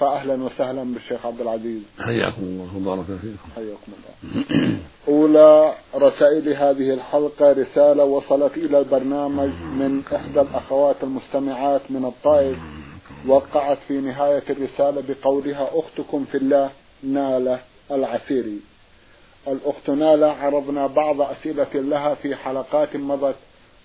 [0.00, 1.82] فأهلا وسهلا بالشيخ عبد العزيز.
[1.98, 3.48] حياكم الله وبارك فيكم.
[3.56, 4.78] حياكم الله.
[5.08, 12.58] أولى رسائل هذه الحلقة رسالة وصلت إلى البرنامج من إحدى الأخوات المستمعات من الطائف.
[13.26, 16.70] وقعت في نهاية الرسالة بقولها أختكم في الله
[17.02, 18.60] نالة العسيري.
[19.48, 23.36] الأخت نالة عرضنا بعض أسئلة لها في حلقات مضت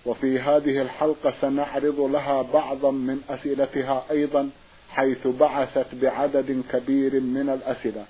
[0.06, 4.50] وفي هذه الحلقة سنعرض لها بعضا من أسئلتها أيضا.
[4.94, 8.04] حيث بعثت بعدد كبير من الأسئلة.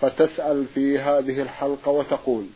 [0.00, 2.46] فتسأل في هذه الحلقة وتقول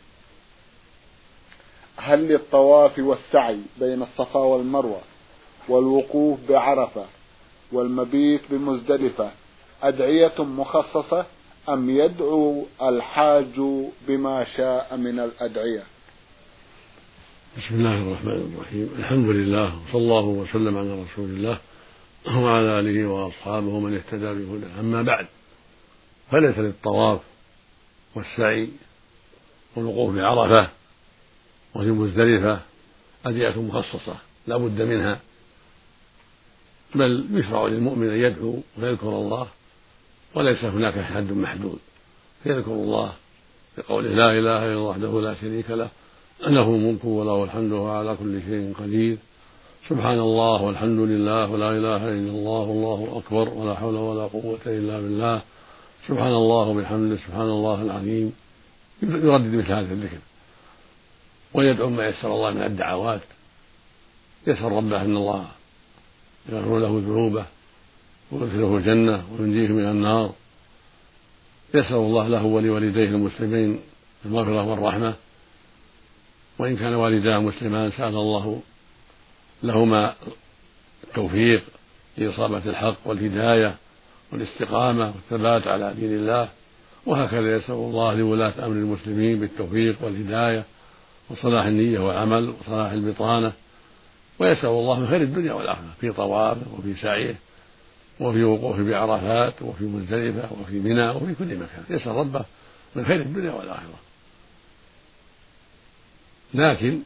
[1.97, 5.01] هل للطواف والسعي بين الصفا والمروة
[5.69, 7.05] والوقوف بعرفة
[7.71, 9.31] والمبيت بمزدلفة
[9.83, 11.25] أدعية مخصصة
[11.69, 13.61] أم يدعو الحاج
[14.07, 15.83] بما شاء من الأدعية؟
[17.57, 18.89] بسم الله الرحمن الرحيم.
[18.99, 21.57] الحمد لله وصلى الله وسلم على رسول الله.
[22.27, 24.79] وعلى آله وأصحابه من اهتدى بهداه.
[24.79, 25.27] أما بعد
[26.31, 27.21] فليس للطواف
[28.15, 28.69] والسعي
[29.75, 30.69] والوقوف بعرفة
[31.75, 32.59] وفي مزدلفة
[33.25, 34.15] أدعية مخصصة
[34.47, 35.19] لا بد منها
[36.95, 39.47] بل يشرع للمؤمن أن يدعو ويذكر الله
[40.35, 41.79] وليس هناك حد محدود.
[42.45, 43.13] يذكر الله
[43.77, 45.89] بقوله لا إله إلا الله وحده لا شريك له
[46.47, 49.17] له الملك وله الحمد وهو على كل شيء قدير.
[49.89, 54.99] سبحان الله والحمد لله ولا إله إلا الله والله أكبر ولا حول ولا قوة إلا
[54.99, 55.41] بالله.
[56.07, 58.33] سبحان الله وبحمده سبحان الله العظيم.
[59.03, 60.17] يردد مثل هذا الذكر.
[61.53, 63.21] ويدعو ما يسر الله من الدعوات.
[64.47, 65.45] يسأل ربه أن الله
[66.49, 67.45] يغفر له ذنوبه
[68.31, 70.33] ويدخله الجنة وينجيه من النار.
[71.73, 73.79] يسأل الله له ولوالديه المسلمين
[74.25, 75.13] المغفرة والرحمة.
[76.59, 78.61] وإن كان والداه مسلمان سأل الله
[79.65, 80.15] لهما
[81.03, 81.63] التوفيق
[82.17, 83.75] لإصابة الحق والهداية
[84.31, 86.49] والاستقامة والثبات على دين الله
[87.05, 90.63] وهكذا يسأل الله لولاة أمر المسلمين بالتوفيق والهداية
[91.29, 93.53] وصلاح النية والعمل وصلاح البطانة.
[94.39, 97.35] ويسأل الله خير الدنيا والآخرة في طوافه وفي سعيه
[98.19, 101.83] وفي وقوفه بعرفات وفي مزدلفة وفي منى وفي كل مكان.
[101.89, 102.45] يسأل ربه
[102.95, 103.99] من خير الدنيا والآخرة.
[106.53, 106.99] لكن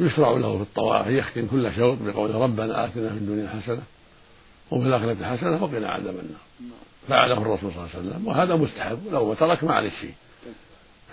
[0.00, 3.82] يشرع له في الطواف يختم كل شوط بقول ربنا آتنا في الدنيا حسنة
[4.70, 6.40] وفي الآخرة حسنة وقنا عذاب النار.
[7.08, 10.14] فعله الرسول صلى الله عليه وسلم وهذا مستحب لو ترك ما عليه شيء.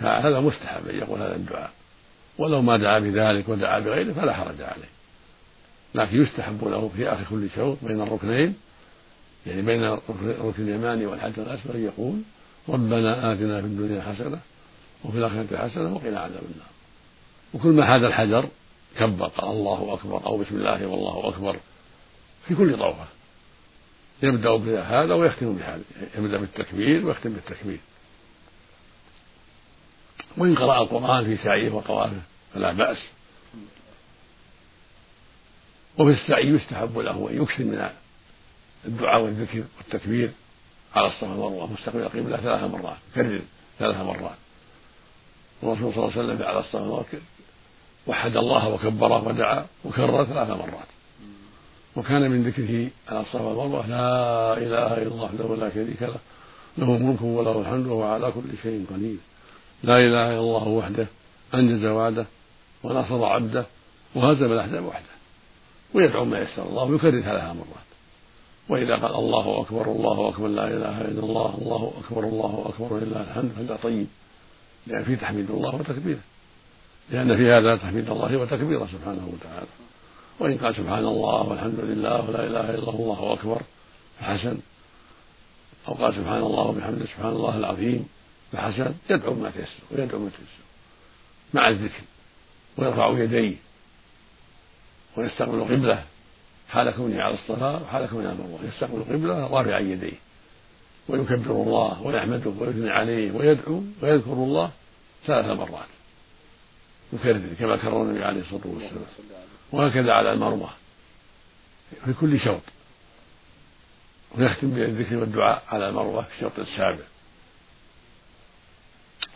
[0.00, 1.70] فهذا مستحب أن يقول هذا الدعاء.
[2.38, 4.88] ولو ما دعا بذلك ودعا بغيره فلا حرج عليه.
[5.94, 8.54] لكن يستحب له في آخر كل شوط بين الركنين
[9.46, 12.20] يعني بين الركن اليماني والحجر الأسود يقول
[12.68, 14.38] ربنا آتنا في الدنيا حسنة
[15.04, 16.68] وفي الآخرة حسنة وقنا عذاب النار.
[17.54, 18.48] وكل ما حاد الحجر
[18.96, 21.56] كبر قال الله أكبر أو بسم الله والله أكبر.
[22.48, 23.06] في كل طوفة
[24.22, 25.82] يبدأ بهذا ويختم بهذا
[26.18, 27.78] يبدأ بالتكبير ويختم بالتكبير.
[30.36, 32.20] وإن قرأ القرآن في سعيه وطوافه
[32.54, 32.98] فلا بأس.
[35.98, 37.90] وفي السعي يستحب له أن يكثر من
[38.84, 40.30] الدعاء والذكر والتكبير.
[40.94, 43.42] على الصفا والمروة مستقبل القبلة ثلاث مرات كرر
[43.78, 44.36] ثلاث مرات.
[45.62, 47.04] الرسول صلى الله عليه وسلم على الصفا
[48.08, 50.90] وحد الله وكبره ودعا وكرر ثلاث مرات.
[51.96, 56.20] وكان من ذكره على الصفا والمروة لا إله إلا الله وحده لا شريك له
[56.78, 59.16] له الملك وله الحمد وهو على كل شيء قدير.
[59.82, 61.06] لا إله إلا الله وحده
[61.54, 62.26] أنجز وعده
[62.82, 63.66] ونصر عبده
[64.14, 65.14] وهزم الأحزاب وحده
[65.94, 67.88] ويدعو ما يسر الله ويكرر ثلاث مرات.
[68.68, 73.20] وإذا قال الله أكبر الله أكبر لا إله إلا الله الله أكبر الله أكبر ولله
[73.20, 73.50] الحمد.
[73.56, 74.06] فهذا طيب
[74.86, 76.20] لأن فيه تحميد الله وتكبيره.
[77.10, 79.66] لأن في هذا تحميد الله وتكبيره سبحانه وتعالى.
[80.40, 83.62] وإن قال سبحان الله والحمد لله ولا إله إلا الله الله أكبر
[84.20, 84.58] فحسن.
[85.88, 88.08] أو قال سبحان الله وبحمده سبحان الله العظيم
[88.52, 88.94] فحسن.
[89.10, 90.64] يدعو ما تيسر ويدعو ما تيسر.
[91.54, 92.02] مع الذكر.
[92.76, 93.56] ويرفع يديه.
[95.16, 96.04] ويستقبل قبله.
[96.68, 100.18] حال كونه على الصلاة وحال كونه على المروة يستقبل قبله رافعا يديه.
[101.08, 104.70] ويكبر الله ويحمده ويثني عليه ويدعو ويذكر الله
[105.26, 105.97] ثلاث مرات.
[107.12, 109.04] يكرر كما كرر النبي عليه الصلاة والسلام.
[109.72, 110.70] وهكذا على المروة.
[112.04, 112.60] في كل شوط.
[114.34, 117.04] ويختم بالذكر والدعاء على المروة في الشوط السابع.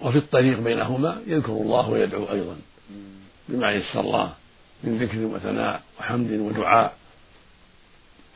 [0.00, 2.56] وفي الطريق بينهما يذكر الله ويدعو أيضا.
[3.48, 4.34] بما يسر الله
[4.84, 6.96] من ذكر وثناء وحمد ودعاء.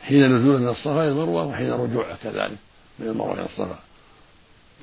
[0.02, 2.58] حين نزول من الصفا إلى المروة وحين رجوعه كذلك
[2.98, 3.78] من المروة إلى الصفا.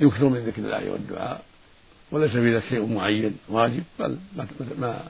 [0.02, 1.44] يكثر من ذكر الله والدعاء.
[2.14, 4.18] وليس في ذلك شيء معين واجب بل
[4.78, 5.08] ما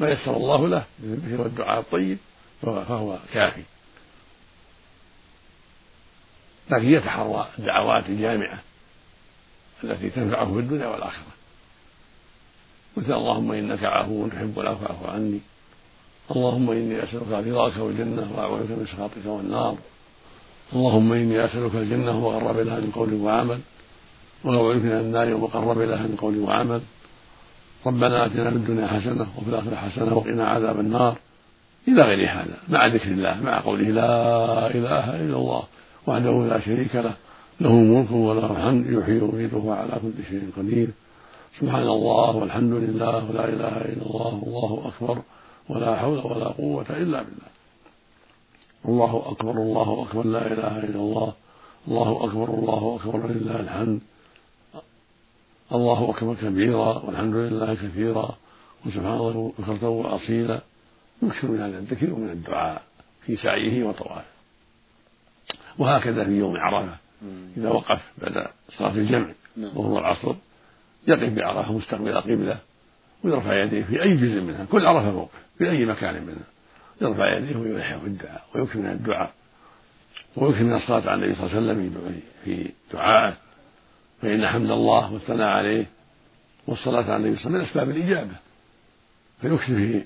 [0.00, 2.18] ما يسر الله له من الذكر والدعاء الطيب
[2.62, 3.62] فهو كافي.
[6.70, 8.58] لكن يتحرى الدعوات الجامعة
[9.84, 11.32] التي تنفعه في الدنيا والآخرة.
[12.96, 15.40] مثل اللهم إنك عفو تحب العفو فاعف عني.
[16.30, 19.76] اللهم إني أسألك رضاك والجنة وأعوذ من سخطك والنار.
[20.72, 23.60] اللهم إني أسألك الجنة وقرب لها من قول وعمل.
[24.44, 26.80] وأعوذ من النار وقرب لها من قول وعمل.
[27.86, 31.16] ربنا آتنا في الدنيا حسنة وفي الآخرة حسنة وقنا عذاب النار.
[31.88, 34.14] إلى غير هذا مع ذكر الله مع قوله لا
[34.70, 35.62] إله إلا الله
[36.06, 37.14] وحده لا شريك له
[37.60, 40.88] له ملك وله الحمد يحيي ويميت وهو على كل شيء قدير.
[41.60, 45.22] سبحان الله والحمد لله ولا إله إلا الله والله أكبر
[45.68, 47.50] ولا حول ولا قوة إلا بالله.
[48.88, 51.32] الله أكبر الله أكبر لا إله إلا الله
[51.88, 54.00] الله أكبر الله أكبر ولله الحمد.
[55.72, 58.36] الله أكبر كبيرا والحمد لله كثيرا
[58.86, 60.60] وسبحان الله بكرة واصيلا
[61.22, 62.82] يكثر من هذا الذكر ومن الدعاء
[63.26, 64.24] في سعيه وطوافه.
[65.78, 66.96] وهكذا في يوم عرفة
[67.56, 68.46] إذا وقف بعد
[68.78, 69.76] صلاة الجمع نعم.
[69.76, 70.34] وهو العصر
[71.08, 72.58] يقف بعرفة مستقبل القبلة
[73.24, 76.46] ويرفع يديه في أي جزء منها كل عرفة موقف في أي مكان منها.
[77.00, 79.32] يرفع يديه ويلحق في الدعاء ويكثر من الدعاء
[80.36, 83.36] ويكثر من الصلاة على النبي صلى الله عليه وسلم في دعائه.
[84.22, 85.86] فإن حمد الله والثناء عليه
[86.66, 88.36] والصلاة على النبي صلى الله عليه وسلم من أسباب الإجابة.
[89.40, 90.04] فيكثر في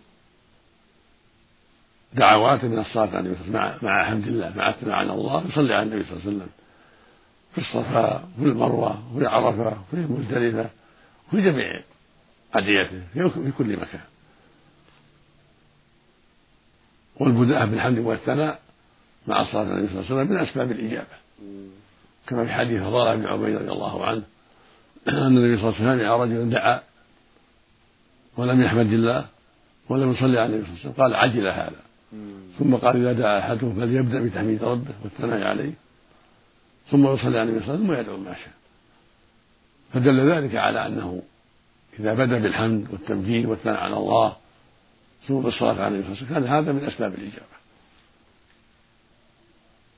[2.12, 5.12] دعوات من الصلاة على النبي صلى الله عليه وسلم مع حمد الله مع الثناء على
[5.12, 6.48] الله يصلي على النبي صلى الله عليه وسلم
[7.52, 10.70] في الصفا وفي المروة وفي عرفة وفي مزدلفة
[11.28, 11.80] وفي جميع
[12.54, 14.00] أدعيته في كل مكان.
[17.16, 18.60] والبداءة بالحمد والثناء
[19.26, 21.16] مع الصلاة على النبي صلى الله عليه وسلم من أسباب الإجابة.
[22.26, 24.22] كما في حديث فضالة بن عبيد رضي الله عنه
[25.08, 26.82] أن النبي صلى الله عليه وسلم سمع رجلا دعا
[28.36, 29.26] ولم يحمد الله
[29.88, 31.80] ولم يصلي على النبي صلى الله عليه وسلم قال عجل هذا.
[32.58, 35.72] ثم قال إذا دعا أحدهم فليبدأ بتحميد ربه والثناء عليه
[36.90, 38.52] ثم يصلي على النبي صلى الله عليه وسلم ويدعو ما شاء.
[39.92, 41.22] فدل ذلك على أنه
[42.00, 44.36] إذا بدأ بالحمد والتمجيد والثناء على الله
[45.28, 47.56] ثم بالصلاة على النبي صلى الله عليه وسلم كان هذا من أسباب الإجابة.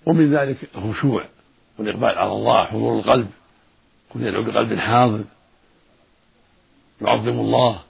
[0.06, 1.24] ومن ذلك الخشوع.
[1.78, 3.28] والإقبال على الله حضور القلب
[4.12, 5.24] كن يدعو بقلب حاضر.
[7.00, 7.82] يعظم الله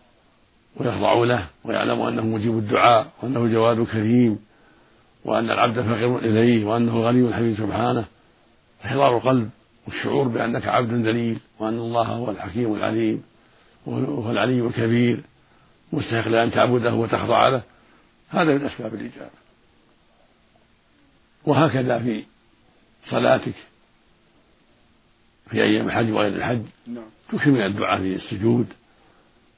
[0.77, 4.39] ويخضع له ويعلم أنه مجيب الدعاء وأنه جواد كريم
[5.25, 8.05] وأن العبد فقير إليه وأنه غني حميد سبحانه.
[8.85, 9.51] إحضار القلب
[9.87, 13.23] والشعور بأنك عبد ذليل وأن الله هو الحكيم العليم
[13.87, 15.21] وهو العلي الكبير
[15.93, 17.63] مستحق لأن تعبده وتخضع له.
[18.29, 19.31] هذا من أسباب الإجابة.
[21.45, 22.25] وهكذا في
[23.11, 23.55] صلاتك
[25.51, 27.05] في أيام الحج وغير الحج نعم.
[27.33, 28.67] تكثر من الدعاء في السجود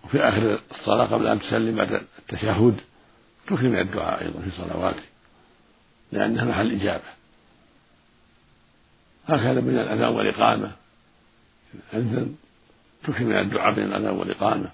[0.05, 2.77] وفي آخر الصلاة قبل أن تسلم بعد التشهد
[3.47, 5.05] تكثر من الدعاء أيضا في صلواتك
[6.13, 7.21] لأنها محل إجابة
[9.27, 10.71] هكذا بين الأذان والإقامة
[11.95, 12.35] أذن
[13.05, 14.71] تكثر من الدعاء بين الأذان والإقامة.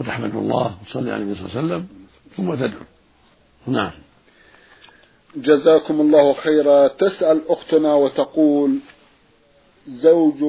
[0.00, 1.88] وتحمد الله وتصلي على النبي صلى الله عليه وسلم
[2.36, 2.84] ثم تدعو.
[3.66, 3.90] نعم.
[5.36, 6.88] جزاكم الله خيرا.
[6.88, 8.78] تسأل أختنا وتقول
[9.88, 10.42] زوج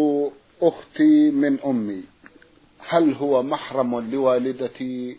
[0.62, 2.04] أختي من أمي.
[2.88, 5.18] هل هو محرم لوالدتي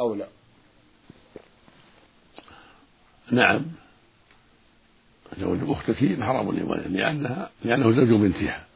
[0.00, 0.28] أو لا؟
[3.30, 3.62] نعم.
[5.38, 8.66] زوج أختك محرم لولد لأنها لأنه زوج بنتها.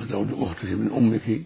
[0.00, 1.42] وزوج أختك من أمك.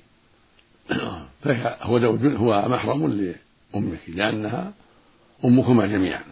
[1.42, 4.72] فهو زوج هو محرم لأمك لأنها
[5.44, 6.24] أمكما جميعا.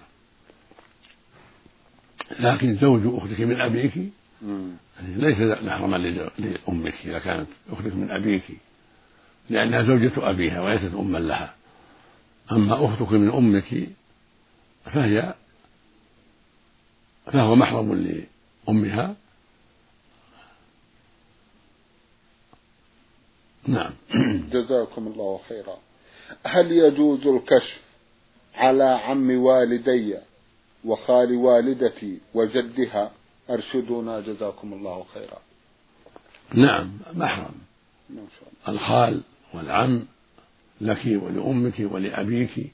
[2.40, 4.12] لكن زوج أختك من أبيك
[5.02, 5.96] ليس محرما
[6.38, 8.42] لأمك إذا كانت أختك من أبيك
[9.50, 11.54] لأنها زوجة أبيها وليست أما لها.
[12.52, 13.88] أما أختك من أمك
[14.84, 15.34] فهي
[17.26, 18.24] فهو محرم
[18.68, 19.14] لأمها.
[23.66, 23.92] نعم.
[24.52, 25.78] جزاكم الله خيرا.
[26.44, 27.80] هل يجوز الكشف
[28.54, 30.16] على عم والدي
[30.84, 33.10] وخال والدتي وجدها؟
[33.50, 35.38] أرشدونا جزاكم الله خيرا.
[36.54, 37.54] نعم محرم.
[38.10, 38.80] ما شاء الله.
[38.80, 39.20] الخال
[39.54, 40.04] والعم
[40.80, 42.72] لك ولأمك ولأبيك.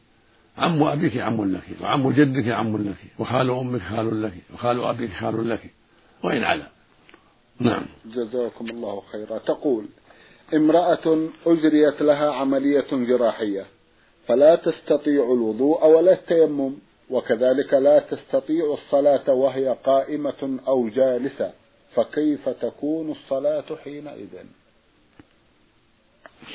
[0.59, 5.49] عم أبيك عم لك وعم جدك عم لك وخال أمك خال لك وخال أبيك خال
[5.49, 5.71] لك.
[6.25, 6.67] وإن على.
[7.61, 7.87] نعم.
[8.07, 9.39] جزاكم الله خيرا.
[9.39, 9.87] تقول
[10.55, 13.67] امرأة أجريت لها عملية جراحية
[14.27, 16.88] فلا تستطيع الوضوء ولا التيمم.
[17.11, 21.53] وكذلك لا تستطيع الصلاة وهي قائمة أو جالسة
[21.95, 24.29] فكيف تكون الصلاة حينئذ؟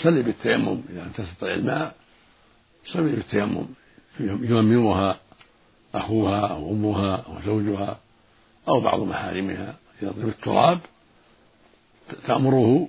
[0.04, 1.96] صلي بالتيمم إذا لم تستطع الماء
[2.86, 3.66] صلي بالتيمم.
[4.20, 5.20] يممها
[5.96, 8.00] أخوها أو أمها أو زوجها
[8.68, 9.76] أو بعض محارمها.
[10.02, 10.80] يضرب التراب
[12.28, 12.88] تأمره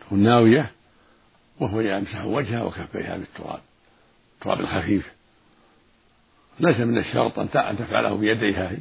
[0.00, 0.70] تكون ناوية
[1.60, 3.60] وهو يمسح وجهها وكفيها بالتراب.
[4.34, 5.15] التراب الخفيف.
[6.60, 8.78] ليس من الشرط أن تفعله بيديها هي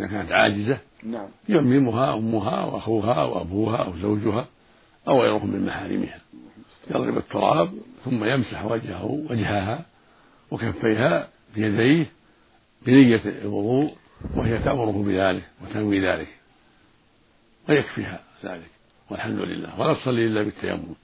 [0.00, 0.78] إذا كانت عاجزة.
[1.02, 1.28] نعم.
[1.48, 4.46] يممها أمها وأخوها وأبوها أو زوجها
[5.08, 6.20] أو غيرهم من محارمها.
[6.90, 7.70] يضرب التراب
[8.04, 9.84] ثم يمسح وجهه وجهها
[10.50, 12.06] وكفيها بيديه
[12.86, 13.94] بنية الوضوء
[14.36, 16.28] وهي تأمره بذلك وتنوي ذلك
[17.68, 18.70] ويكفيها ذلك
[19.10, 19.80] والحمد لله.
[19.80, 20.94] ولا تصلي إلا بالتيمم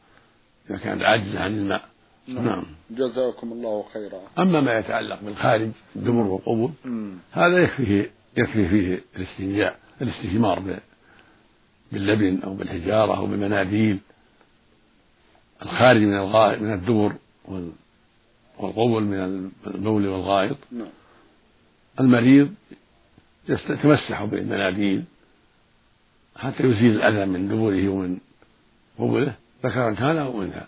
[0.71, 1.94] إذا كانت عاجزة عن الماء.
[2.29, 2.45] نعم.
[2.45, 2.65] نعم.
[2.91, 4.21] جزاكم الله خيرا.
[4.39, 6.71] أما ما يتعلق بالخارج الدبر والقبل
[7.33, 10.81] هذا يكفيه يكفي فيه الاستنجاء الاستثمار
[11.93, 13.99] باللبن أو بالحجارة أو بالمناديل.
[15.63, 17.13] الخارج من الغائط من الدبر
[18.59, 20.57] والقبل من البول والغائط.
[20.73, 20.87] نعم.
[22.01, 22.55] المريض
[23.49, 25.05] يتمسح بالمناديل.
[26.37, 28.19] حتى يزيل الأذى من دبره ومن
[28.99, 30.65] قبله ذكرا كان أو أنثى.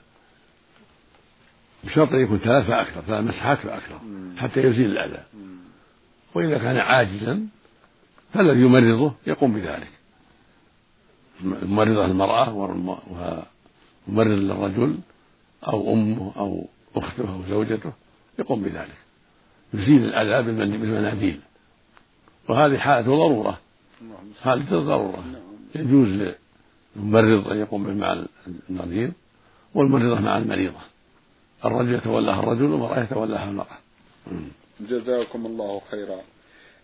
[1.87, 4.00] بشرط أن يكون ثلاث فأكثر ثلاث مسحات فأكثر
[4.37, 5.23] حتى يزيل الأذى.
[6.35, 7.47] وإذا كان عاجزا
[8.35, 9.90] فالذي يمرضه يقوم بذلك.
[11.43, 13.45] الممرضة المرأة وممرض
[14.16, 14.99] للرجل
[15.69, 17.93] أو أمه أو أخته أو زوجته
[18.38, 18.97] يقوم بذلك.
[19.75, 21.40] يزيل الأذى بالمناديل
[22.49, 23.59] وهذه حالة ضرورة.
[24.43, 25.25] حالة ضرورة
[25.75, 26.09] يجوز
[26.97, 28.25] للممرض أن يقوم مع
[28.71, 29.12] المريض
[29.75, 30.81] والممرضة مع المريضة.
[31.66, 33.78] الرجل يتولاها الرجل والمرأة يتولاها المرأة.
[34.80, 36.20] جزاكم الله خيرا.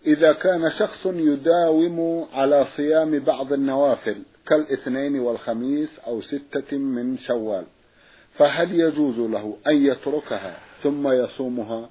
[0.05, 4.15] إذا كان شخص يداوم على صيام بعض النوافل
[4.47, 7.63] كالاثنين والخميس أو ستة من شوال
[8.37, 11.89] فهل يجوز له أن يتركها ثم يصومها؟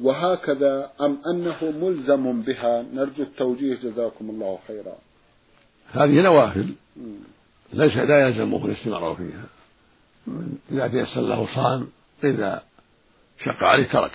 [0.00, 3.74] وهكذا أم أنه ملزم بها؟ نرجو التوجيه.
[3.74, 4.94] جزاكم الله خيرا.
[5.92, 6.74] هذه نوافل.
[7.72, 9.44] ليس لا يلزمه الاستمرار فيها.
[10.72, 11.88] إذا تيسر له صام
[12.24, 12.62] إذا
[13.44, 14.12] شق عليه ترك.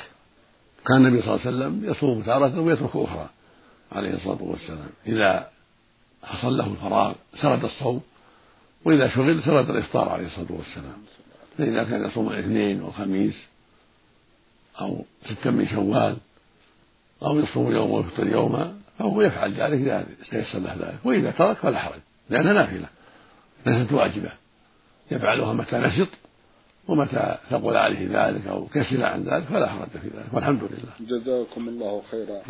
[0.88, 3.30] كان النبي صلى الله عليه وسلم يصوم تارة ويترك أخرى
[3.92, 4.90] عليه الصلاة والسلام.
[5.08, 5.50] إذا
[6.24, 8.02] حصل له الفراغ سرد الصوم
[8.86, 11.04] وإذا شغل سرد الإفطار عليه الصلاة والسلام.
[11.58, 13.36] فإذا كان يصوم الاثنين والخميس
[14.82, 16.18] أو ستا من شوال
[17.24, 21.00] أو يصوم يوم ويفطر يوما فهو يفعل ذلك إذا تيسر له ذلك.
[21.04, 22.00] وإذا ترك فلا حرج
[22.30, 22.90] لأنها نافلة
[23.66, 24.32] ليست واجبة.
[25.12, 26.08] يفعلها متى نشط
[26.90, 31.20] ومتى ثقل عليه ذلك أو كسل عن ذلك فلا حرج في ذلك والحمد لله.
[31.20, 32.42] جزاكم الله خيرا.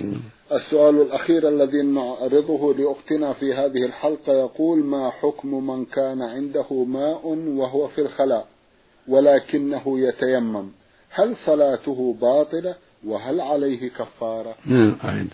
[0.52, 7.28] السؤال الأخير الذي نعرضه لأختنا في هذه الحلقة يقول ما حكم من كان عنده ماء
[7.28, 8.48] وهو في الخلاء
[9.08, 10.70] ولكنه يتيمم؟
[11.10, 15.28] هل صلاته باطلة وهل عليه كفارة؟ نعم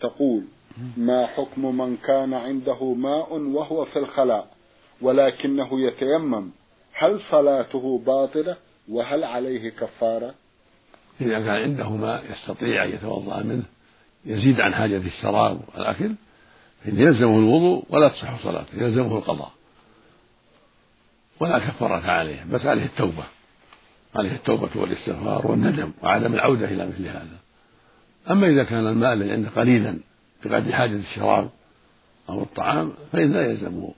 [0.00, 0.42] تقول
[0.96, 4.46] ما حكم من كان عنده ماء وهو في الخلاء
[5.02, 6.50] ولكنه يتيمم؟
[6.98, 8.56] هل صلاته باطلة
[8.88, 10.34] وهل عليه كفارة؟
[11.20, 13.62] إذا كان عنده ماء يستطيع أن يتوضأ منه
[14.24, 16.14] يزيد عن حاجة الشراب والأكل
[16.84, 19.52] فإن يلزمه الوضوء ولا تصح صلاته يلزمه القضاء.
[21.40, 23.24] ولا كفارة عليه بس عليه التوبة.
[24.14, 27.38] عليه التوبة والاستغفار والندم وعدم العودة إلى مثل هذا.
[28.30, 29.98] أما إذا كان الماء الذي عنده قليلا
[30.44, 31.50] بقدر حاجة الشراب
[32.28, 33.94] أو الطعام فإن لا يلزمه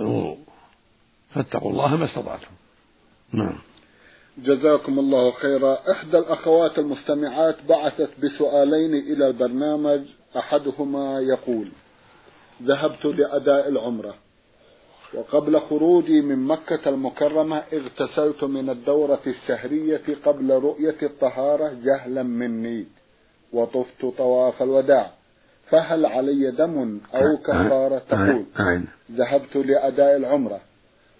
[0.00, 0.38] الوضوء.
[1.34, 2.50] فاتقوا الله ما استطعتم.
[3.32, 3.58] نعم.
[4.38, 5.78] جزاكم الله خيرا.
[5.90, 10.00] إحدى الأخوات المستمعات بعثت بسؤالين إلى البرنامج.
[10.36, 11.68] أحدهما يقول
[12.62, 14.14] ذهبت لأداء العمرة
[15.14, 22.86] وقبل خروجي من مكة المكرمة اغتسلت من الدورة الشهرية قبل رؤية الطهارة جهلا مني
[23.52, 25.10] وطفت طواف الوداع.
[25.70, 28.44] فهل علي دم أو كفارة تقول؟
[29.12, 30.60] ذهبت لأداء العمرة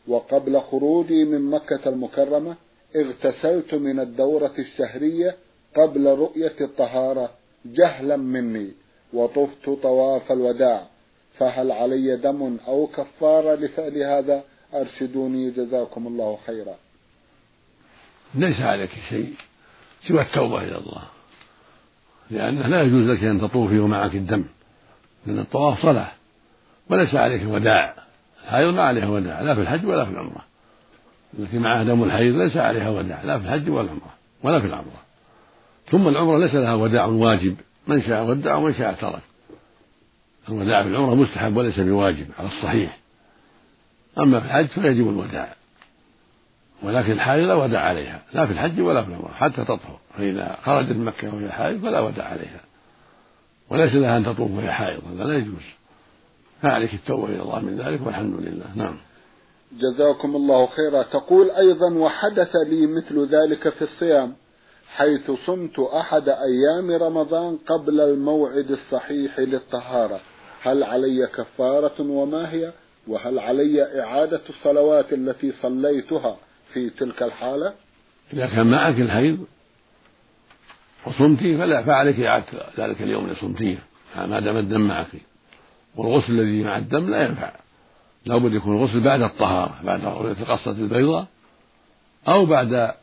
[0.08, 2.56] وقبل خروجي من مكة المكرمة
[2.96, 5.36] اغتسلت من الدورة الشهرية
[5.76, 7.30] قبل رؤية الطهارة
[7.64, 8.72] جهلا مني
[9.12, 10.86] وطفت طواف الوداع.
[11.38, 14.44] فهل علي دم أو كفارة لفعل هذا؟
[14.74, 16.74] أرشدوني جزاكم الله خيرا.
[18.34, 19.34] ليس عليك شيء
[20.08, 21.02] سوى التوبة إلى الله
[22.30, 24.44] لأنه لا يجوز لك أن تطوفي ومعك الدم
[25.26, 26.12] لأن الطواف صلاة
[26.90, 28.01] وليس عليك وداع
[28.44, 30.44] الحائض ما عليها وداع لا في الحج ولا في العمرة.
[31.38, 35.02] التي معها دم الحيض ليس عليها وداع لا في الحج ولا العمرة ولا في العمرة.
[35.90, 37.56] ثم العمرة ليس لها وداع واجب
[37.86, 39.22] من شاء ودع ومن شاء ترك.
[40.48, 42.98] الوداع في العمرة مستحب وليس بواجب على الصحيح.
[44.18, 45.54] أما في الحج فيجب الوداع.
[46.82, 49.98] ولكن الحائض لا وداع عليها لا في الحج ولا في العمرة حتى تطهر.
[50.18, 52.60] فإذا خرجت مكة وهي حائض فلا وداع عليها.
[53.70, 55.62] وليس لها أن تطوف وهي حائض هذا لا يجوز.
[56.62, 58.66] فعليك التوبة إلى الله من ذلك والحمد لله.
[58.76, 58.96] نعم.
[59.72, 61.02] جزاكم الله خيرا.
[61.02, 64.34] تقول أيضا وحدث لي مثل ذلك في الصيام
[64.88, 70.20] حيث صمت أحد أيام رمضان قبل الموعد الصحيح للطهارة.
[70.62, 72.72] هل علي كفارة وما هي؟
[73.06, 76.36] وهل علي إعادة الصلوات التي صليتها
[76.72, 77.72] في تلك الحالة؟
[78.32, 79.46] إذا كان معك الحيض
[81.06, 82.46] وصمتي فلا فعليك إعادة
[82.78, 83.78] ذلك اليوم اللي صمتيه
[84.16, 85.31] ما دام الدم معك.
[85.96, 87.50] والغسل الذي مع الدم لا ينفع.
[88.24, 91.26] لابد يكون الغسل بعد الطهارة بعد رؤية القصة البيضاء
[92.28, 92.94] أو بعد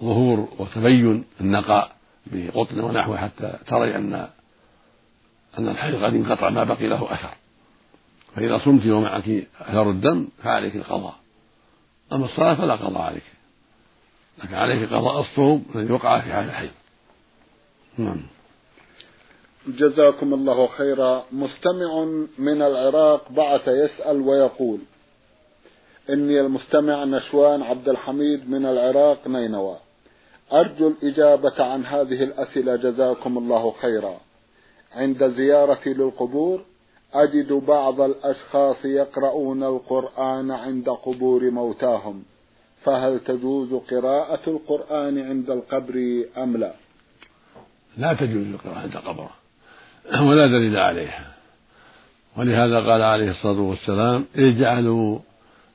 [0.00, 1.96] ظهور وتبين النقاء
[2.26, 4.28] بقطن ونحوه حتى تري أن
[5.58, 7.30] أن الحيض قد انقطع ما بقي له أثر.
[8.36, 11.14] فإذا صمت ومعك أثر الدم فعليك القضاء.
[12.12, 13.22] أما الصلاة فلا قضاء عليك.
[14.44, 16.70] لكن عليك قضاء الصوم الذي وقع في حال الحيض.
[17.98, 18.22] نعم.
[19.76, 21.24] جزاكم الله خيرا.
[21.32, 22.04] مستمع
[22.38, 24.78] من العراق بعث يسأل ويقول
[26.10, 29.76] إني المستمع نشوان عبد الحميد من العراق نينوى.
[30.52, 32.76] أرجو الإجابة عن هذه الأسئلة.
[32.76, 34.20] جزاكم الله خيرا.
[34.92, 36.64] عند زيارتي للقبور
[37.14, 42.24] أجد بعض الأشخاص يقرؤون القرآن عند قبور موتاهم.
[42.84, 46.74] فهل تجوز قراءة القرآن عند القبر أم لا؟
[47.96, 49.30] لا تجوز القراءة عند قبره
[50.12, 51.24] ولا دليل عليها.
[52.36, 55.18] ولهذا قال عليه الصلاة والسلام اجعلوا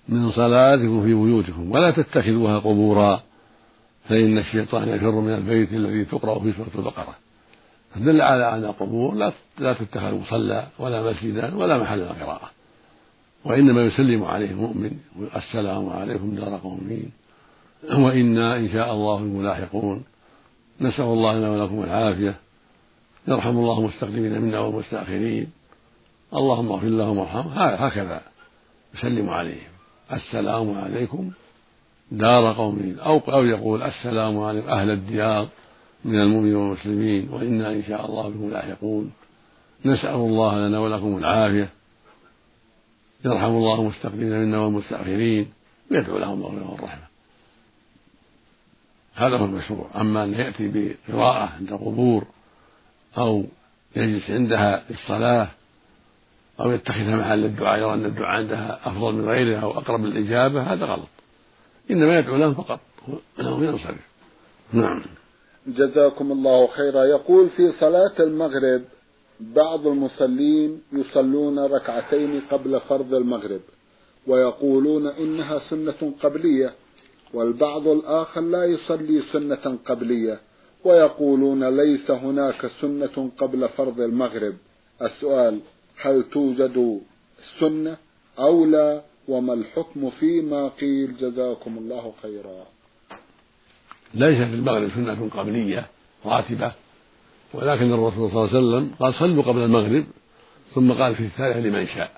[0.10, 3.22] من صلاتكم في بيوتكم ولا تتخذوها قبورا
[4.10, 7.15] فإن الشيطان يفر من البيت الذي تقرأ فيه سورة البقرة.
[7.96, 12.52] فدل على أن القبور لا لا تتخذ مصلى ولا مسجدا ولا محل قراءة
[13.46, 14.91] وإنما يسلم عليه المؤمن.
[15.36, 17.12] السلام عليكم دار قومين
[17.93, 20.04] وإنا إن شاء الله ملاحقون.
[20.82, 22.36] نسأل الله لنا ولكم العافية.
[23.27, 25.51] يرحم الله المستقدمين منا والمستأخرين.
[26.33, 27.51] اللهم اغفر لهم وارحمهم.
[27.55, 28.21] هكذا
[28.95, 29.71] يسلم عليهم.
[30.13, 31.31] السلام عليكم.
[32.12, 34.69] دار قوم أو أو يقول السلام عليكم.
[34.69, 35.47] أهل الديار
[36.05, 37.29] من المؤمنين والمسلمين.
[37.31, 39.12] وإنا إن شاء الله بكم لاحقون.
[39.86, 41.69] نسأل الله لنا ولكم العافية.
[43.25, 45.53] يرحم الله المستقدمين منا والمستأخرين.
[45.91, 47.07] ويدعو لهم المغفرة والرحمة.
[49.15, 49.88] هذا هو المشروع.
[49.95, 52.25] أما أن يأتي بقراءة عند القبور
[53.17, 53.45] أو
[53.95, 55.47] يجلس عندها للصلاة
[56.60, 60.86] أو يتخذها محل الدعاء يرى أن الدعاء عندها أفضل من غيرها أو أقرب للإجابة هذا
[60.86, 61.08] غلط.
[61.91, 62.80] إنما يدعو لهم فقط
[63.39, 64.08] أنه ينصرف
[64.73, 65.04] نعم.
[65.67, 67.04] جزاكم الله خيرا.
[67.04, 68.82] يقول في صلاة المغرب
[69.39, 73.62] بعض المصلين يصلون ركعتين قبل فرض المغرب
[74.28, 76.73] ويقولون إنها سنة قبلية
[77.34, 80.39] والبعض الآخر لا يصلي سنة قبلية.
[80.84, 84.54] ويقولون ليس هناك سنة قبل فرض المغرب.
[85.02, 85.60] السؤال
[86.02, 87.02] هل توجد
[87.60, 87.98] سنة
[88.39, 92.65] أو لا؟ وما الحكم فيما قيل؟ جزاكم الله خيرا.
[94.13, 95.88] ليس في المغرب سنة قبلية
[96.26, 96.72] راتبة
[97.54, 100.06] ولكن الرسول صلى الله عليه وسلم قال صلوا قبل المغرب
[100.76, 102.12] ثم قال في الثالثة لمن شاء.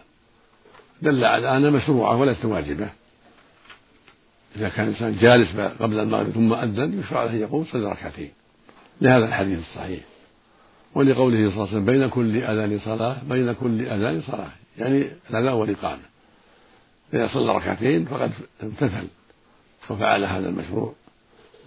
[1.01, 2.89] دل على أنها مشروعة وليست واجبة.
[4.56, 5.49] إذا كان الإنسان جالس
[5.80, 8.32] قبل المغرب ثم أذن يشرع له أن يقوم صلى ركعتين.
[9.01, 9.99] لهذا الحديث الصحيح.
[10.95, 14.51] ولقوله صلى الله عليه وسلم بين كل أذان صلاة بين كل أذان صلاة.
[14.77, 16.01] يعني الأذان والإقامة.
[17.13, 18.31] إذا صلى ركعتين فقد
[18.63, 19.08] امتثل
[19.89, 20.93] وفعل هذا المشروع.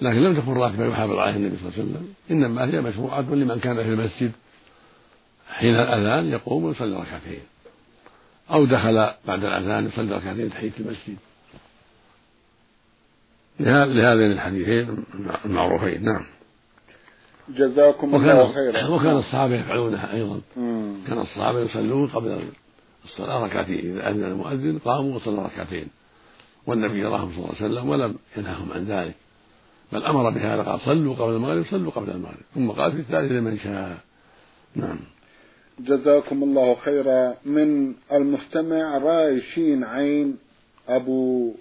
[0.01, 2.15] لكن لم تكن راتبة يحافظ عليها النبي صلى الله عليه وسلم.
[2.31, 4.33] إنما هي مشروعة لمن كان في المسجد
[5.51, 7.41] حين الأذان يقوم ويصلي ركعتين.
[8.51, 11.17] أو دخل بعد الأذان يصلي ركعتين تحية المسجد.
[13.61, 15.05] لهذين الحديثين
[15.45, 16.05] المعروفين.
[16.05, 16.38] نعم.
[17.51, 18.89] جزاكم الله خيرا.
[18.89, 20.41] وكان الصحابة يفعلونها أيضا.
[20.57, 20.95] مم.
[21.07, 22.39] كان الصحابة يصلون قبل
[23.05, 23.79] الصلاة ركعتين.
[23.79, 25.89] إذا أذن المؤذن قاموا وصلوا ركعتين.
[26.67, 29.15] والنبي يراهم صلى الله عليه وسلم ولم ينههم عن ذلك.
[29.93, 32.43] بل أمر بهذا قال صلوا قبل المغرب صلوا قبل المغرب.
[32.55, 33.99] ثم قال في الثالث لمن شاء.
[34.75, 34.99] نعم.
[35.81, 37.35] جزاكم الله خيرا.
[37.45, 40.37] من المستمع رايشين عين
[40.89, 41.53] أبو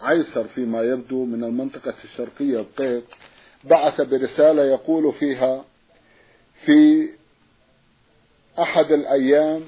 [0.00, 3.04] عيسر فيما يبدو من المنطقة الشرقية القيط
[3.70, 5.64] بعث برسالة يقول فيها
[6.64, 7.08] في
[8.58, 9.62] أحد الأيام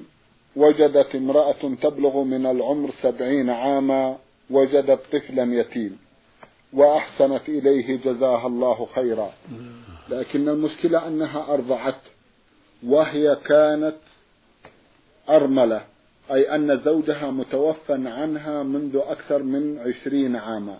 [0.57, 4.19] وجدت امرأة تبلغ من العمر سبعين عاما
[4.51, 5.99] وجدت طفلا يتيم
[6.73, 9.33] وأحسنت إليه جزاها الله خيرا.
[10.09, 12.11] لكن المشكلة أنها أرضعته
[12.87, 13.97] وهي كانت
[15.29, 15.85] أرملة
[16.33, 20.79] أي أن زوجها متوفى عنها منذ أكثر من عشرين عاما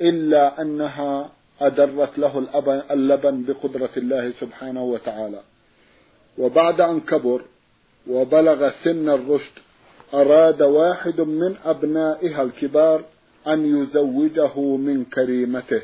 [0.00, 2.46] إلا أنها أدرت له
[2.90, 5.40] اللبن بقدرة الله سبحانه وتعالى.
[6.38, 7.42] وبعد أن كبر
[8.10, 9.52] وبلغ سن الرشد
[10.14, 13.04] أراد واحد من أبنائها الكبار
[13.46, 15.82] أن يزوجه من كريمته.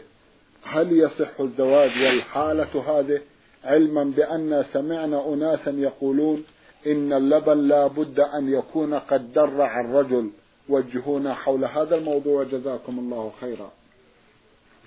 [0.63, 3.21] هل يصح الزواج والحالة هذه؟
[3.65, 6.45] علما بأن سمعنا أناسا يقولون
[6.87, 10.31] إن اللبن لا بد أن يكون قد درع الرجل.
[10.69, 12.45] وجهونا حول هذا الموضوع.
[12.45, 13.73] جزاكم الله خيرا.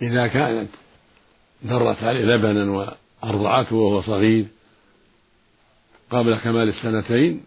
[0.01, 0.69] إذا كانت
[1.63, 2.71] درت عليه لبنا
[3.23, 4.45] وأرضعته وهو صغير
[6.09, 7.43] قبل كمال السنتين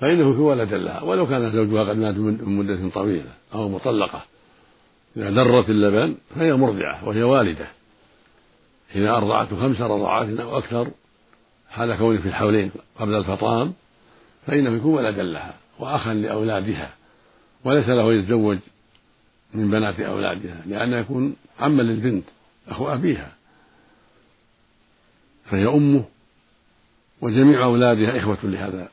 [0.00, 1.02] فإنه في ولد لها.
[1.02, 4.22] ولو كان زوجها قد مات من مدة طويلة أو مطلقة.
[5.16, 7.66] إذا درت اللبن فهي مرضعة وهي والدة.
[8.94, 10.88] إذا أرضعته خمس رضعات أو أكثر
[11.70, 13.72] حال كونه في الحولين قبل الفطام
[14.46, 16.90] فإنه يكون ولدا لها وأخا لأولادها
[17.64, 18.58] وليس له يتزوج
[19.54, 22.24] من بنات أولادها لأنه يكون عما للبنت
[22.68, 23.32] أخو أبيها.
[25.44, 26.04] فهي أمه
[27.20, 28.88] وجميع أولادها إخوة لهذا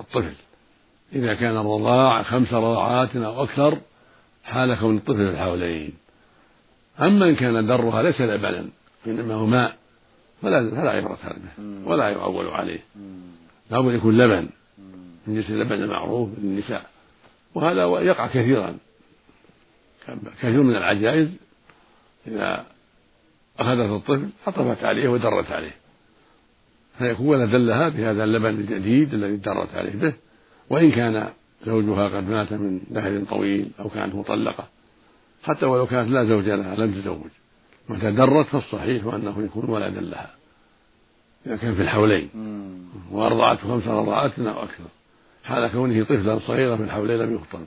[0.00, 0.34] الطفل.
[1.12, 3.78] إذا كان الرضاع خمس رضعات أو أكثر
[4.44, 5.92] حال كون الطفل في الحولين.
[7.00, 8.68] أما إن كان درها ليس لبنا
[9.06, 9.76] إنما هو ماء
[10.42, 12.80] فلا فلا عبرة به ولا يعول عليه.
[13.70, 14.48] لابد يكون لبن.
[15.26, 16.90] من جنس اللبن المعروف للنساء
[17.54, 18.76] وهذا يقع كثيرا.
[20.40, 21.28] كثير من العجائز
[22.26, 22.66] إذا
[23.58, 25.74] أخذت الطفل عطفت عليه ودرت عليه.
[26.98, 30.12] فيكون ولدا لها بهذا اللبن الجديد الذي درت عليه به.
[30.70, 31.28] وإن كان
[31.66, 34.68] زوجها قد مات من دهر طويل أو كانت مطلقة.
[35.44, 37.30] حتى ولو كانت لا زوج لها لم تزوج.
[37.88, 40.30] متى درت فالصحيح أنه يكون ولدا لها.
[41.46, 42.28] إذا كان في الحولين.
[43.10, 44.84] وأرضعته خمس رضعات أو أكثر.
[45.44, 47.66] حال كونه طفلا صغيرا في الحولين لم يفطن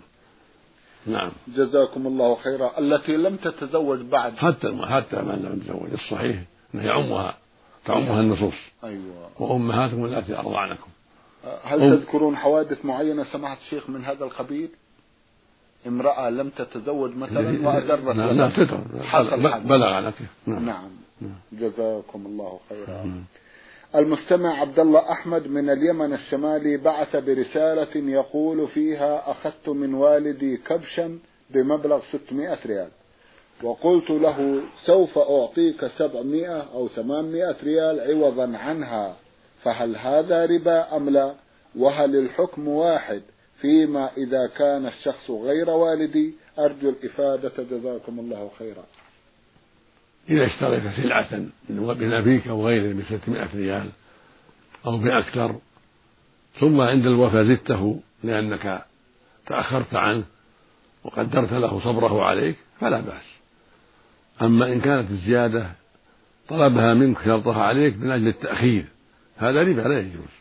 [1.07, 1.31] نعم.
[1.47, 2.79] جزاكم الله خيرا.
[2.79, 4.37] التي لم تتزوج بعد.
[4.37, 6.37] حتى حتى من لم تتزوج الصحيح
[6.75, 7.37] انه يعمها
[7.85, 8.53] تعمها النصوص.
[8.83, 9.29] أيوه.
[9.39, 10.87] وأمهاتكم التي ارضعنكم
[11.63, 11.95] هل أم...
[11.95, 14.69] تذكرون حوادث معينة سمعت الشيخ من هذا القبيل؟
[15.87, 18.77] امرأة لم تتزوج مثلا وأدرت نعم لا تدر
[19.57, 20.13] بلغ على
[20.47, 20.65] نعم.
[20.65, 20.89] نعم.
[21.53, 23.23] جزاكم الله خيرا.
[23.95, 31.19] المستمع عبد الله أحمد من اليمن الشمالي بعث برسالة يقول فيها أخذت من والدي كبشا
[31.49, 32.89] بمبلغ 600 ريال.
[33.63, 39.15] وقلت له سوف أعطيك 700 أو 800 ريال عوضا عنها
[39.63, 41.34] فهل هذا ربا أم لا؟
[41.75, 43.21] وهل الحكم واحد
[43.62, 47.63] فيما إذا كان الشخص غير والدي؟ أرجو الإفادة.
[47.71, 48.84] جزاكم الله خيرا.
[50.29, 53.89] إذا اشتريت سلعة من أبيك أو غيره ب 600 ريال
[54.86, 55.55] أو بأكثر
[56.59, 58.86] ثم عند الوفاة زدته لأنك
[59.45, 60.23] تأخرت عنه
[61.03, 63.33] وقدرت له صبره عليك فلا بأس.
[64.41, 65.71] أما إن كانت الزيادة
[66.47, 68.86] طلبها منك شرطها عليك من أجل التأخير
[69.38, 70.33] هذا ربا لا يجوز.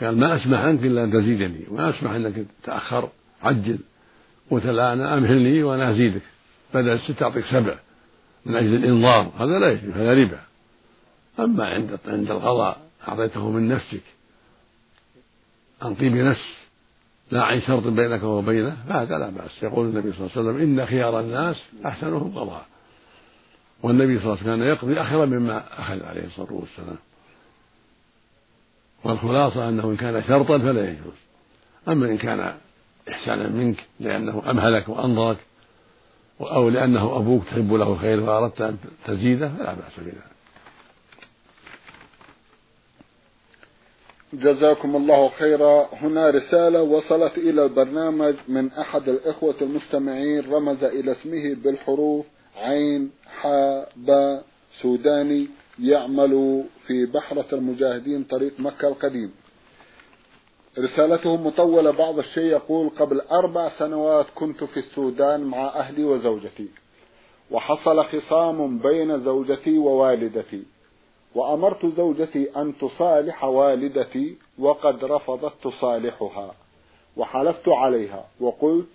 [0.00, 3.08] قال ما أسمح عنك إلا أن تزيدني وما أسمح أنك تأخر
[3.42, 3.78] عجل
[4.50, 6.22] قلت الآن أمهلني وأنا أزيدك
[6.74, 7.74] بدل الست أعطيك سبع.
[8.46, 9.32] من أجل الإنظار.
[9.38, 10.40] هذا لا يجوز هذا ربا.
[11.38, 14.02] أما عند عند القضاء أعطيته من نفسك
[15.82, 16.56] عن طيب نفس
[17.30, 19.62] لا عن شرط بينك وبينه فهذا لا بأس.
[19.62, 22.66] يقول النبي صلى الله عليه وسلم إن خيار الناس أحسنهم قضاء.
[23.82, 26.98] والنبي صلى الله عليه وسلم كان يقضي أخيرا مما أخذ عليه الصلاة والسلام.
[29.04, 31.14] والخلاصة أنه إن كان شرطا فلا يجوز.
[31.88, 32.54] أما إن كان
[33.08, 35.38] إحسانا منك لأنه أمهلك وأنظرك
[36.40, 38.76] أو لأنه أبوك تحب له الخير فأردت أن
[39.06, 40.30] تزيده فلا بأس بذلك.
[44.32, 45.88] جزاكم الله خيرا.
[45.92, 52.26] هنا رسالة وصلت إلى البرنامج من أحد الإخوة المستمعين رمز إلى اسمه بالحروف
[52.56, 54.44] عين حاء باء
[54.82, 55.46] سوداني
[55.82, 59.32] يعمل في بحرة المجاهدين طريق مكة القديم.
[60.78, 66.68] رسالته مطولة بعض الشيء يقول قبل أربع سنوات كنت في السودان مع أهلي وزوجتي
[67.50, 70.62] وحصل خصام بين زوجتي ووالدتي
[71.34, 76.54] وأمرت زوجتي أن تصالح والدتي وقد رفضت تصالحها
[77.16, 78.88] وحلفت عليها وقلت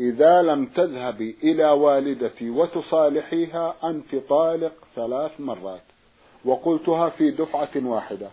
[0.00, 5.82] إذا لم تذهبي إلى والدتي وتصالحيها أنت طالق ثلاث مرات.
[6.44, 8.30] وقلتها في دفعة واحدة.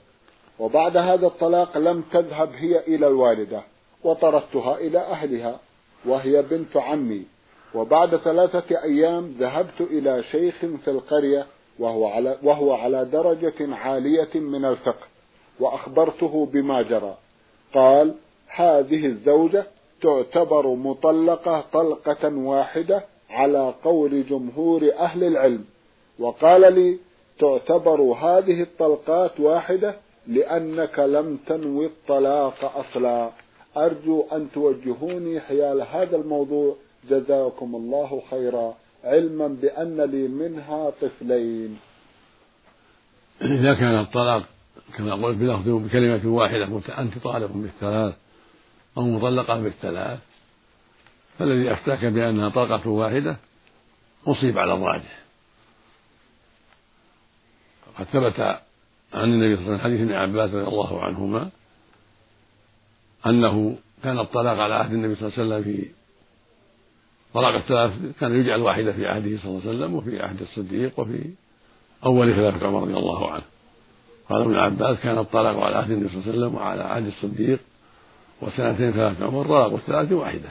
[0.62, 3.62] وبعد هذا الطلاق لم تذهب هي إلى الوالدة
[4.04, 5.60] وطردتها إلى أهلها
[6.06, 7.26] وهي بنت عمي.
[7.76, 11.45] وبعد ثلاثة أيام ذهبت إلى شيخ في القرية
[11.80, 15.08] وهو على, وهو على درجة عالية من الفقه
[15.60, 17.17] وأخبرته بما جرى.
[17.74, 18.15] قال
[18.47, 19.65] هذه الزوجة
[20.02, 25.65] تعتبر مطلقة طلقة واحدة على قول جمهور أهل العلم
[26.19, 26.97] وقال لي
[27.39, 29.95] تعتبر هذه الطلقات واحدة
[30.27, 33.31] لأنك لم تنوي الطلاق أصلا.
[33.77, 36.75] أرجو أن توجهوني حيال هذا الموضوع.
[37.10, 38.75] جزاكم الله خيرا.
[39.03, 41.79] علما بأن لي منها طفلين.
[43.41, 44.43] إذا كان الطلاق
[44.97, 48.13] كما قلت بلفظ بكلمة واحدة أنت طالق بالثلاث
[48.97, 50.19] أو مطلقة بالثلاث
[51.39, 53.38] فالذي أفتاك بأنها طلقة واحدة
[54.27, 55.21] أصيب على الراجح
[57.99, 58.62] قد ثبت
[59.13, 61.50] عن النبي صلى الله عليه وسلم حديث ابن عباس رضي الله عنهما
[63.26, 65.89] أنه كان الطلاق على عهد النبي صلى الله عليه وسلم في
[67.34, 71.30] طلاق الثلاث كان يجعل واحدة في عهده صلى الله عليه وسلم وفي عهد الصديق وفي
[72.06, 73.43] أول خلافة عمر رضي الله عنه.
[74.30, 77.60] قال ابن عباس كان الطلاق على عهد النبي صلى الله عليه وسلم وعلى عهد الصديق
[78.41, 80.50] وسنتين ثلاث عمر طلاق الثلاث واحدة.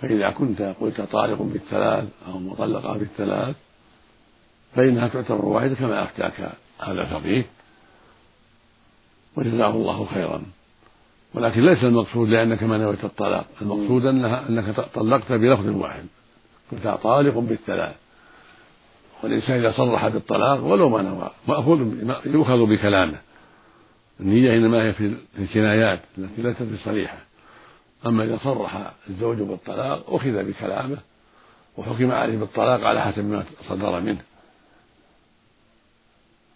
[0.00, 3.56] فإذا كنت قلت طالق بالثلاث أو مطلقة بالثلاث
[4.74, 7.46] فإنها تعتبر واحدة كما أفتاك هذا الفقيه
[9.36, 10.42] وجزاه الله خيرا.
[11.34, 13.46] ولكن ليس المقصود لأنك ما نويت الطلاق.
[13.62, 16.06] المقصود أنها أنك طلقت بلفظ واحد.
[16.70, 17.94] كنت طالق بالثلاث.
[19.22, 21.80] والإنسان إذا صرح بالطلاق ولو ما نوى مأخوذ
[22.26, 23.18] يؤخذ بكلامه.
[24.20, 27.18] النية إنما هي في الكنايات التي ليست بصريحة.
[28.06, 30.98] أما إذا صرح الزوج بالطلاق أخذ بكلامه
[31.76, 34.20] وحكم عليه بالطلاق على حسب ما صدر منه.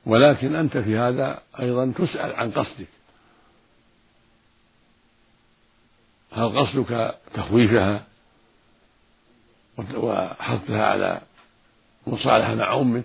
[0.08, 2.86] ولكن أنت في هذا أيضا تسأل عن قصدك.
[6.32, 8.04] هل قصدك تخويفها
[9.94, 11.20] وحثها على
[12.06, 13.04] مصالحة مع أمك؟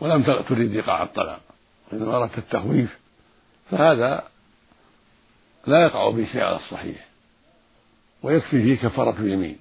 [0.00, 1.40] ولم تريد إيقاع الطلاق.
[1.92, 2.98] وإنما أردت التخويف
[3.70, 4.28] فهذا
[5.66, 7.08] لا يقع به شيء على الصحيح.
[8.22, 9.58] ويكفي فيه كفارة اليمين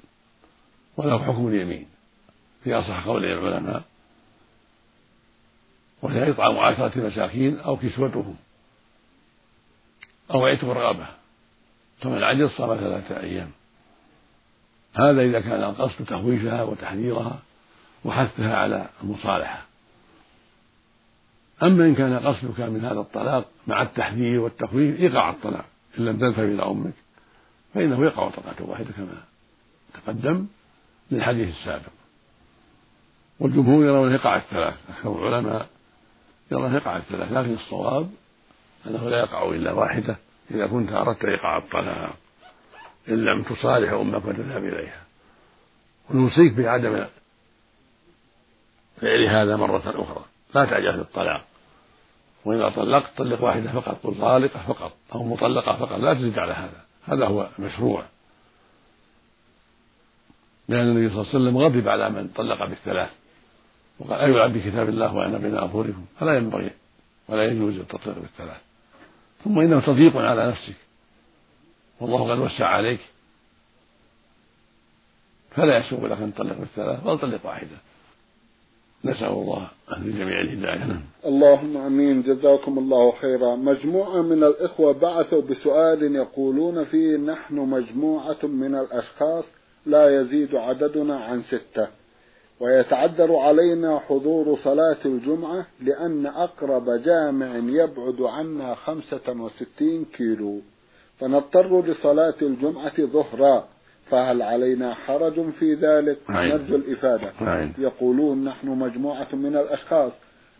[0.97, 1.87] وله حكم اليمين.
[2.63, 3.83] في أصح قول العلماء
[6.03, 8.35] وهي إطعام عشرة مساكين أو كسوتهم
[10.31, 11.07] أو عتق رغبة
[11.99, 13.51] فمن عجز صام ثلاثة أيام.
[14.93, 17.39] هذا إذا كان القصد تخويفها وتحذيرها
[18.05, 19.61] وحثها على المصالحة.
[21.63, 25.65] أما إن كان قصدك من هذا الطلاق مع التحذير والتخويف إيقاع الطلاق.
[25.99, 26.93] إن لم تذهب إلى أمك
[27.73, 29.23] فإنه يقع طلقة واحدة كما
[29.93, 30.47] تقدم
[31.11, 31.91] للحديث السابق.
[33.39, 35.67] والجمهور يرون إيقاع الثلاث أكثر العلماء
[36.51, 38.09] يرون إيقاع الثلاث لكن الصواب
[38.87, 40.17] أنه لا يقع إلا واحدة
[40.51, 42.15] إذا كنت أردت إيقاع الطلاق
[43.09, 45.03] إن لم تصالح أمك وتذهب إليها.
[46.09, 47.05] ونوصيك بعدم
[49.01, 50.25] فعل هذا مرة أخرى.
[50.55, 51.45] لا تعجل في الطلاق.
[52.45, 56.85] وإذا طلقت طلق واحدة فقط قل طالقة فقط أو مطلقة فقط لا تزيد على هذا.
[57.05, 58.03] هذا هو المشروع.
[60.67, 63.11] لأن النبي صلى الله عليه وسلم غضب على من طلق بالثلاث.
[63.99, 66.69] وقال أيلعب بكتاب الله وأنا بين أظهركم فلا ينبغي
[67.27, 68.61] ولا يجوز التطليق بالثلاث.
[69.43, 70.75] ثم إنه تضييق على نفسك.
[71.99, 72.99] والله قد وسع عليك.
[75.51, 77.77] فلا يسوغ لك أن تطلق بالثلاث بل طلق واحدة.
[79.05, 81.01] نسأل الله أن للجميع الهداية.
[81.25, 82.21] اللهم آمين.
[82.21, 83.55] جزاكم الله خيرا.
[83.55, 89.43] مجموعة من الإخوة بعثوا بسؤال يقولون فيه نحن مجموعة من الأشخاص
[89.85, 91.87] لا يزيد عددنا عن ستة.
[92.59, 100.59] ويتعذر علينا حضور صلاة الجمعة لأن أقرب جامع يبعد عنا خمسة وستين كيلو.
[101.19, 103.67] فنضطر لصلاة الجمعة ظهرا.
[104.09, 106.51] فهل علينا حرج في ذلك؟ عين.
[106.51, 107.31] نرجو الإفادة.
[107.41, 107.73] عين.
[107.77, 110.11] يقولون نحن مجموعة من الأشخاص.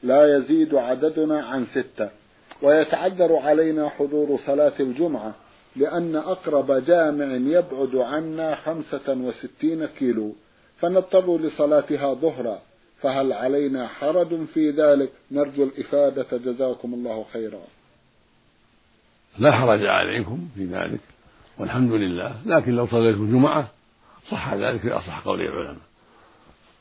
[0.03, 2.10] لا يزيد عددنا عن ستة.
[2.62, 5.36] ويتعذر علينا حضور صلاة الجمعة
[5.75, 10.36] لأن أقرب جامع يبعد عنا خمسة وستين كيلو.
[10.84, 12.60] فنضطر لصلاتها ظهرا
[13.02, 17.62] فهل علينا حرج في ذلك؟ نرجو الإفادة جزاكم الله خيرا.
[19.38, 21.00] لا حرج عليكم في ذلك
[21.58, 22.36] والحمد لله.
[22.46, 23.67] لكن لو صليتم الجمعة
[24.30, 25.82] صح ذلك في أصح قول العلماء.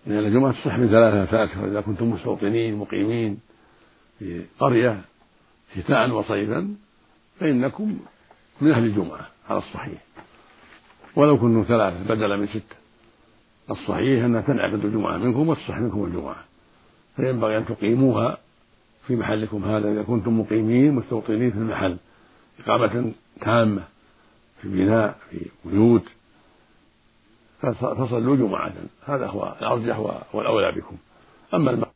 [0.07, 3.41] لأن الجمعة تصح من ثلاثة فأكثر إذا كنتم مستوطنين مقيمين
[4.19, 5.01] في قرية
[5.77, 6.75] شتاء وصيفا
[7.41, 7.99] فإنكم
[8.61, 10.03] من أهل الجمعة على الصحيح.
[11.17, 12.82] ولو كنتم ثلاثة بدلا من ستة.
[13.71, 16.45] الصحيح أنها تنعقد الجمعة منكم وتصح منكم الجمعة.
[17.17, 18.39] فينبغي أن تقيموها
[19.07, 21.97] في محلكم هذا إذا كنتم مقيمين مستوطنين في المحل.
[22.61, 23.83] إقامة تامة
[24.63, 26.05] في بناء في بيوت.
[27.81, 28.73] فصلوا جمعة.
[29.07, 29.99] هذا هو الأرجح
[30.33, 30.97] والأولى بكم.
[31.55, 31.92] أما